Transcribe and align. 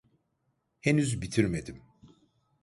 Henüz 0.81 1.21
bitirmedim. 1.21 1.83